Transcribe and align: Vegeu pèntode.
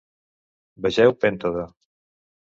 Vegeu 0.85 1.13
pèntode. 1.27 1.69